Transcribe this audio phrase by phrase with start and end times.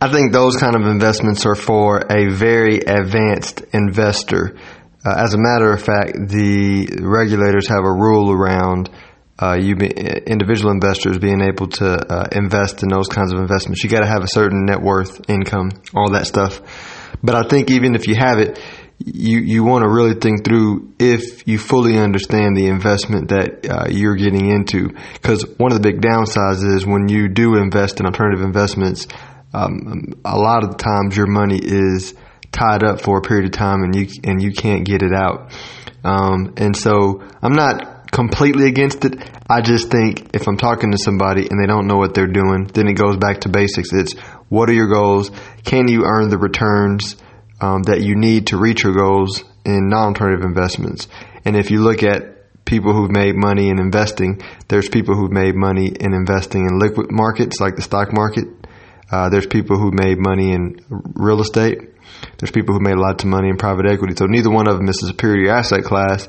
[0.00, 4.56] I think those kind of investments are for a very advanced investor.
[5.04, 8.90] Uh, as a matter of fact, the regulators have a rule around
[9.40, 13.82] uh, you be, individual investors being able to uh, invest in those kinds of investments.
[13.82, 16.60] You got to have a certain net worth, income, all that stuff.
[17.22, 18.60] But I think even if you have it,
[18.98, 23.88] you you want to really think through if you fully understand the investment that uh,
[23.90, 24.90] you're getting into.
[25.14, 29.08] Because one of the big downsides is when you do invest in alternative investments,
[29.54, 32.14] um, a lot of times your money is
[32.50, 35.52] tied up for a period of time and you and you can't get it out.
[36.04, 39.16] Um, and so I'm not completely against it.
[39.48, 42.70] I just think if I'm talking to somebody and they don't know what they're doing,
[42.72, 43.92] then it goes back to basics.
[43.92, 44.12] It's
[44.48, 45.30] what are your goals?
[45.64, 47.16] Can you earn the returns
[47.60, 51.08] um, that you need to reach your goals in non-alternative investments?
[51.44, 55.54] And if you look at people who've made money in investing, there's people who've made
[55.54, 58.44] money in investing in liquid markets like the stock market.
[59.14, 61.78] Uh, there's people who made money in real estate.
[62.36, 64.16] There's people who made lots of money in private equity.
[64.16, 66.28] So neither one of them is a superior asset class.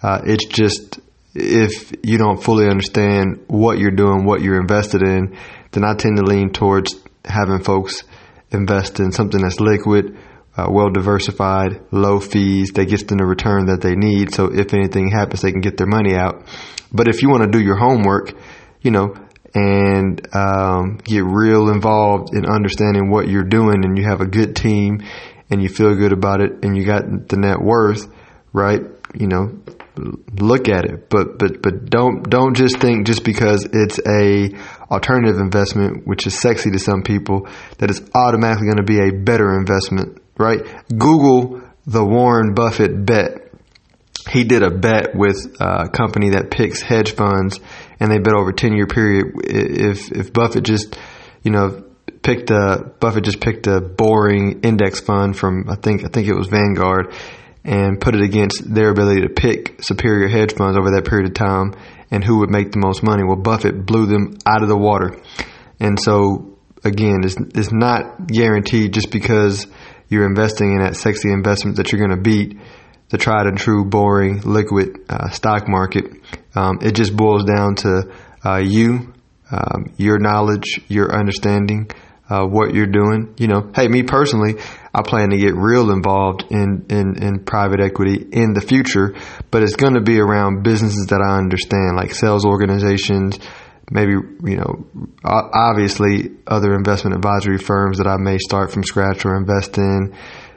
[0.00, 1.00] Uh, it's just
[1.34, 5.36] if you don't fully understand what you're doing, what you're invested in,
[5.72, 8.04] then I tend to lean towards having folks
[8.52, 10.16] invest in something that's liquid,
[10.56, 14.32] uh, well diversified, low fees that gets them the return that they need.
[14.32, 16.46] So if anything happens, they can get their money out.
[16.92, 18.34] But if you want to do your homework,
[18.82, 19.16] you know,
[19.54, 24.54] and um, get real involved in understanding what you're doing, and you have a good
[24.54, 25.02] team,
[25.50, 28.06] and you feel good about it, and you got the net worth,
[28.52, 28.80] right?
[29.14, 29.60] You know,
[29.96, 34.50] look at it, but but but don't don't just think just because it's a
[34.90, 39.12] alternative investment, which is sexy to some people, that it's automatically going to be a
[39.12, 40.60] better investment, right?
[40.88, 43.48] Google the Warren Buffett bet.
[44.30, 47.58] He did a bet with a company that picks hedge funds,
[48.00, 49.26] and they bet over a ten year period.
[49.44, 50.98] If if Buffett just
[51.42, 51.84] you know
[52.22, 56.34] picked a Buffett just picked a boring index fund from I think I think it
[56.34, 57.14] was Vanguard
[57.64, 61.34] and put it against their ability to pick superior hedge funds over that period of
[61.34, 61.74] time
[62.10, 63.22] and who would make the most money.
[63.22, 65.20] Well, Buffett blew them out of the water.
[65.78, 69.66] And so, again, it's, it's not guaranteed just because
[70.08, 72.58] you're investing in that sexy investment that you're going to beat
[73.10, 76.04] the tried and true, boring, liquid uh, stock market.
[76.54, 78.12] Um, it just boils down to
[78.44, 79.12] uh, you,
[79.50, 81.90] um, your knowledge, your understanding,
[82.28, 83.34] uh, what you're doing.
[83.38, 84.54] You know, hey, me personally,
[84.94, 89.14] I plan to get real involved in, in, in private equity in the future,
[89.50, 93.38] but it's going to be around businesses that I understand, like sales organizations,
[93.90, 94.86] maybe, you know,
[95.24, 100.14] obviously other investment advisory firms that I may start from scratch or invest in.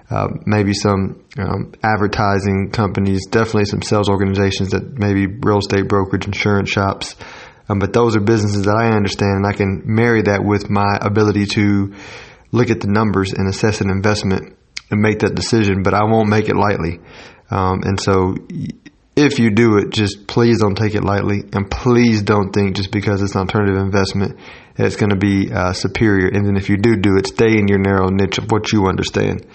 [0.10, 6.26] Uh, maybe some um, advertising companies, definitely some sales organizations that maybe real estate brokerage,
[6.26, 7.16] insurance shops.
[7.70, 10.98] Um, but those are businesses that I understand, and I can marry that with my
[11.02, 11.94] ability to
[12.52, 14.56] look at the numbers and assess an investment
[14.92, 17.00] and make that decision, but I won't make it lightly.
[17.50, 18.36] Um, and so
[19.16, 22.92] if you do it, just please don't take it lightly and please don't think just
[22.92, 24.40] because it's an alternative investment
[24.76, 26.28] that it's going to be uh, superior.
[26.28, 28.88] And then if you do do it, stay in your narrow niche of what you
[28.88, 29.46] understand.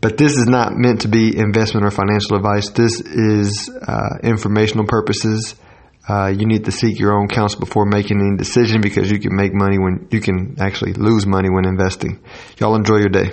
[0.00, 2.70] But this is not meant to be investment or financial advice.
[2.70, 5.54] This is uh, informational purposes.
[6.08, 9.34] Uh, you need to seek your own counsel before making any decision because you can
[9.34, 12.20] make money when you can actually lose money when investing.
[12.58, 13.30] Y'all enjoy your day.